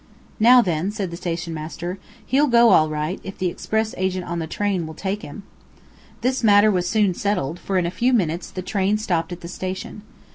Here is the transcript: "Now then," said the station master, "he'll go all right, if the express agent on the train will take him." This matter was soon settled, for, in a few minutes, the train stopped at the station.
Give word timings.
"Now 0.39 0.63
then," 0.63 0.89
said 0.89 1.11
the 1.11 1.15
station 1.15 1.53
master, 1.53 1.99
"he'll 2.25 2.47
go 2.47 2.69
all 2.71 2.89
right, 2.89 3.21
if 3.23 3.37
the 3.37 3.49
express 3.49 3.93
agent 3.99 4.25
on 4.25 4.39
the 4.39 4.47
train 4.47 4.87
will 4.87 4.95
take 4.95 5.21
him." 5.21 5.43
This 6.21 6.43
matter 6.43 6.71
was 6.71 6.89
soon 6.89 7.13
settled, 7.13 7.59
for, 7.59 7.77
in 7.77 7.85
a 7.85 7.91
few 7.91 8.11
minutes, 8.11 8.49
the 8.49 8.63
train 8.63 8.97
stopped 8.97 9.31
at 9.31 9.41
the 9.41 9.47
station. 9.47 10.01